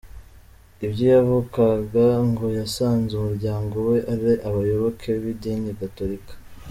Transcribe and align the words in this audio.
Ubwo 0.83 1.03
yavukaga 1.13 2.05
ngo 2.29 2.45
yasanze 2.59 3.11
umuryango 3.15 3.75
we 3.89 3.97
ari 4.13 4.31
abayoboke 4.47 5.09
b’idini 5.21 5.71
gatolika. 5.81 6.33